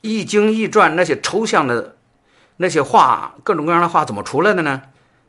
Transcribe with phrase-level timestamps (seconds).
[0.00, 1.96] 易经》《易传》那些抽象的
[2.56, 4.82] 那些话，各种各样的话怎么出来的呢？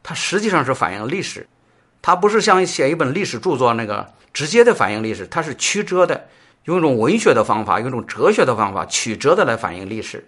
[0.03, 1.47] 它实际上是反映历史，
[2.01, 6.27] 它不是像写一本历史著作那个直接的反映历史，它是曲折的，
[6.63, 10.27] 用一种文学的方法，用一种哲学的方法，曲折的来反映历史。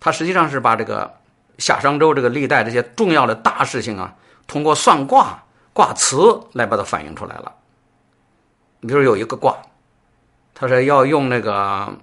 [0.00, 1.14] 它实际上是把这个
[1.58, 4.14] 夏商周这个历代这些重要的大事情啊，
[4.46, 7.52] 通过算卦卦辞来把它反映出来了。
[8.80, 9.56] 你比如有一个卦，
[10.54, 11.96] 他说要用那个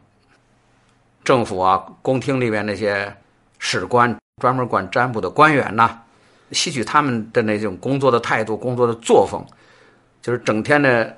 [1.25, 3.13] 政府啊、宫廷里面那些
[3.59, 5.99] 史官，专门管占卜的官员呐，
[6.51, 9.43] 吸取他们的那种工作的态度、工作的作风，
[10.21, 11.17] 就是整天的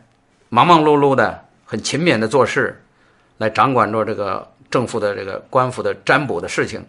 [0.49, 2.81] 忙忙碌碌的、很勤勉的做事，
[3.37, 4.47] 来掌管着这个。
[4.69, 6.85] 政府的这个官府的占卜的事情，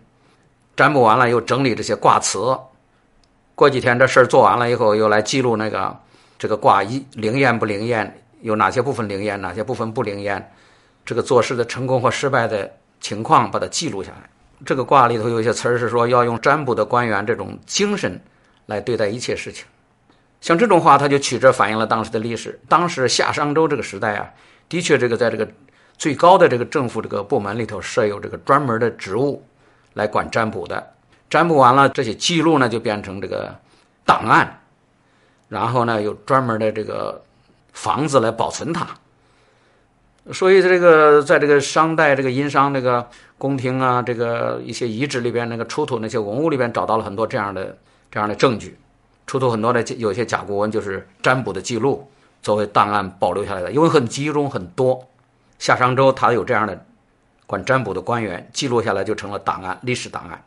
[0.75, 2.59] 占卜完了又整理这些卦辞，
[3.55, 5.97] 过几天这事儿做完了以后，又来记录那个
[6.37, 10.53] 这个卦一灵验不灵验，有哪些部分灵验，哪些部分不灵验，
[11.05, 12.69] 这个做事的成功或失败的
[13.01, 14.29] 情况，把它记录下来。
[14.65, 18.21] 这个卦里头有些词儿是说要用占卜的官员这种精神
[18.67, 19.65] 来对待一切事情，
[20.41, 22.59] 像这种话，它就曲折反映了当时的历史。
[22.69, 24.31] 当时夏商周这个时代啊，
[24.69, 25.49] 的确这个在这个。
[25.97, 29.45] 最高的这个政府这个部门里头设有这个专门的职务，
[29.95, 30.95] 来管占卜的。
[31.29, 33.53] 占卜完了，这些记录呢就变成这个
[34.07, 34.61] 档案，
[35.49, 37.21] 然后呢有专门的这个
[37.73, 38.87] 房子来保存它。
[40.33, 47.77] 所以这个在这个商代这个殷商这个宫廷啊，这个一些遗址里边那个出土那些文物里边找到了很多这样的
[48.11, 48.79] 这样的证据，
[49.27, 52.11] 出土很多的有些甲骨文就是占卜的记录，
[52.43, 55.07] 作为档案保留下来的，因为很集中很多。
[55.59, 56.85] 夏商周他有这样的
[57.47, 60.45] 管占卜的官员，记录下来就成了档案，历史档案。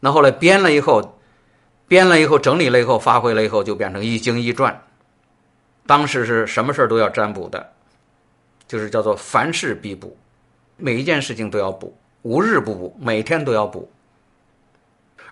[0.00, 1.18] 那后来编了以后，
[1.88, 4.72] 编了以后整理了以后，发挥了以后，就变成《易经》《易传》。
[5.86, 7.72] 当时是什么事都要占卜的，
[8.72, 10.16] 就是叫做凡事必补，
[10.78, 13.92] 每一件事情都要补，无日不补，每天都要补。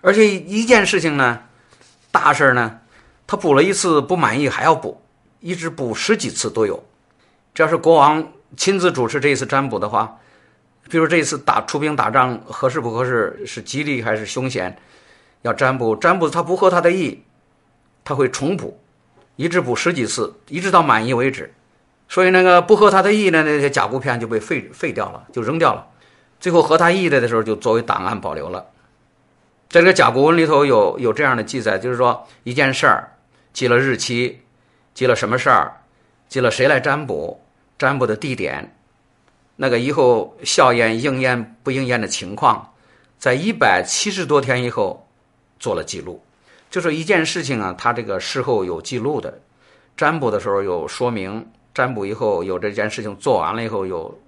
[0.01, 1.41] 而且一件事情呢，
[2.11, 2.81] 大事呢，
[3.25, 5.01] 他补了一次不满意还要补，
[5.39, 6.83] 一直补十几次都有。
[7.55, 8.31] 只要是国王。
[8.55, 10.19] 亲自主持这一次占卜的话，
[10.87, 14.77] 比如这一次打出兵打仗合适不合适，是吉利还是凶险，
[15.41, 17.23] 要占卜，占卜他不合他的意，
[18.03, 18.79] 他会重补，
[19.35, 21.51] 一直补十几次，一直到满意为止。
[22.11, 25.87] 所以那个不合他的意的那些甲骨片就被废废掉了，就扔掉了。
[26.41, 28.65] 最后合他意的的时候，就作为档案保留了。
[29.69, 33.13] 在这个甲骨文里头有有这样的记载，就是说一件事儿，
[33.53, 34.41] 记了日期，
[34.93, 35.83] 记了什么事儿，
[36.27, 37.41] 记了谁来占卜。
[37.79, 38.75] 占卜的地点，
[39.55, 42.73] 那个以后效验应验不应验的情况，
[43.17, 45.07] 在一百七十多天以后
[45.59, 46.21] 做了记录。
[46.69, 49.39] 就说一件事情啊，它这个事后有记录的，
[49.95, 54.19] 占卜的时候有说明，占卜以后有这件事情做完了以后有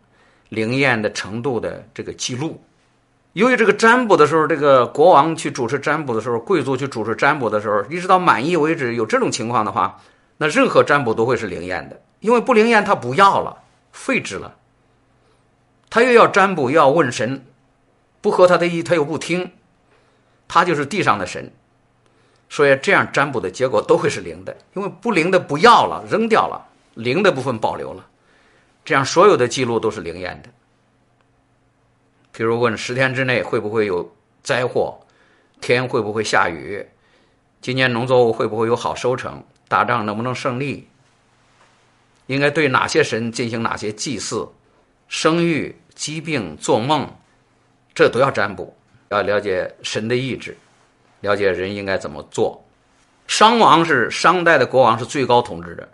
[0.49, 2.61] 灵验的程度的这个记录。
[3.33, 9.99] 由于这个占卜的时候，这个国王去主持占卜的时候，贵族去主持占卜的时候，一直到满意为止，有这种情况的话，
[10.37, 11.99] 那任何占卜都会是灵验的。
[12.19, 14.55] 因为不灵验，他不要了，废止了。
[15.89, 17.45] 他又要占卜，又要问神，
[18.21, 19.51] 不合他的意，他又不听，
[20.47, 21.51] 他就是地上的神，
[22.49, 24.55] 所以这样占卜的结果都会是灵的。
[24.75, 28.05] 因为不灵的不要了，扔掉了，灵的部分保留了，
[28.85, 30.49] 这样所有的记录都是灵验的。
[32.31, 34.99] 比如问十天之内会不会有灾祸，
[35.61, 36.85] 天会不会下雨，
[37.61, 40.87] 今年农作物会不会有好收成，打仗能不能胜利。
[42.27, 44.47] 应该对哪些神进行哪些祭祀？
[45.09, 47.07] 生育、疾病、做梦，
[47.93, 48.75] 这都要占卜，
[49.09, 50.57] 要了解神的意志，
[51.19, 52.63] 了解人应该怎么做。
[53.27, 55.87] 商王是商代的国王，是最高统治者，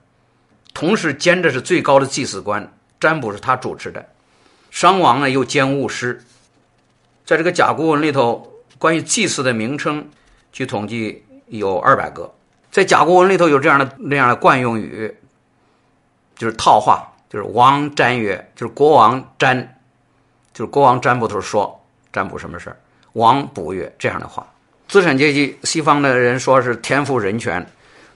[0.80, 2.66] 同时兼着是最高的祭祀官，
[3.02, 4.08] 占卜是他主持的。
[4.72, 6.24] 商王呢又兼巫师，
[7.26, 10.08] 在这个甲骨文里头，关于祭祀的名称，
[10.54, 12.34] 据统计有二百个。
[12.72, 15.14] 在甲骨文里头有这样的那样的惯用语。
[16.38, 19.82] 就是套话，就是王占曰，就是国王占，
[20.54, 21.78] 就是国王占卜头说
[22.14, 22.78] 占卜什么事儿，
[23.12, 24.48] 王卜曰这样的话。
[24.88, 27.70] 资产阶级西方的人说是天赋人权，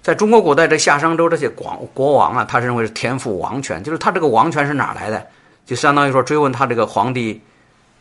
[0.03, 5.25] 在中国古代这夏商周这些广国王啊，他认为是天赋王权，就是他这个王权是哪来的？
[5.65, 7.41] 就相当于说追问他这个皇帝，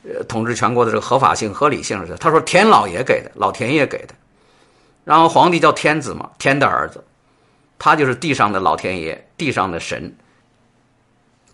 [0.02, 4.14] 呃，统治全国的这个合法性、合理性是他说天老爷给的，老天爷给的，
[5.04, 7.02] 然后皇帝叫天子嘛，天的儿子。
[7.78, 10.12] 他就是地上的老天爷，地上的神，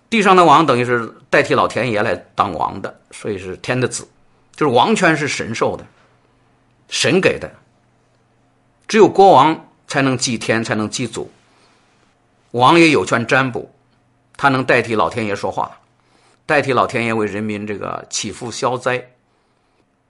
[0.08, 4.08] 地上的王等于是代替老天爷来当王的，所以是天的子，
[4.56, 5.84] 就是王权是神授的，
[6.88, 7.50] 神给的。
[8.86, 11.28] 只有国王才能祭天，才能祭祖，
[12.52, 13.68] 王也有权占卜，
[14.36, 15.76] 他能代替老天爷说话。
[16.46, 19.04] 代替老天爷为人民这个祈福消灾，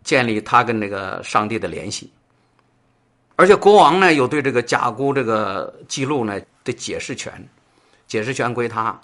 [0.05, 2.13] 建立他跟那个上帝的联系。
[3.35, 7.33] 而且国王呢，有对这个甲骨这个记录呢的解释权，
[8.07, 9.01] 解释权归他。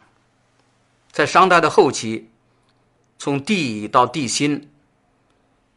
[1.10, 2.28] 在商代的后期，
[3.18, 4.68] 从帝乙到帝辛，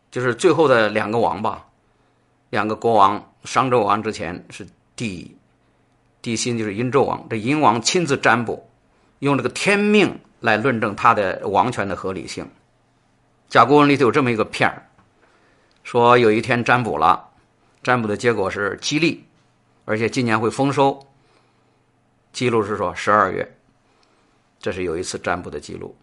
[0.10, 1.66] 就是最后的两个王吧，
[2.50, 4.68] 两个国王，商纣王之前是
[4.98, 5.38] 帝，
[6.22, 7.26] 帝辛就是殷纣王。
[7.30, 8.70] 这殷王亲自占卜，
[9.20, 12.46] 用这个天命来论证他的王权的合理性。
[13.48, 14.86] 甲骨文里头有这么一个片儿，
[15.84, 17.24] 说有一天占卜了。
[17.82, 19.24] 占卜的结果是吉利，
[19.86, 21.00] 而且今年会丰收。
[22.34, 23.58] 记录是说十二月，
[24.60, 25.96] 这是有一次占卜的记录。